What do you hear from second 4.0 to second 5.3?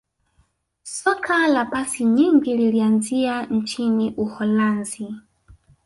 uholanzi